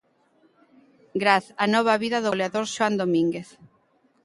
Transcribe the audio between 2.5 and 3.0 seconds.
Xoán